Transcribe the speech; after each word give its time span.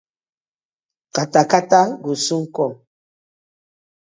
Kata 1.15 1.41
kata 1.51 1.81
go 2.03 2.11
soon 2.25 2.43
kom. 2.55 2.73